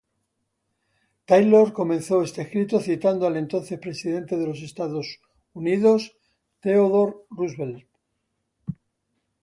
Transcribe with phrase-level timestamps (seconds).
[1.27, 5.19] Taylor comenzó este escrito citando al entonces Presidente de los Estados
[5.53, 6.17] Unidos,
[6.59, 7.85] Theodore Roosevelt.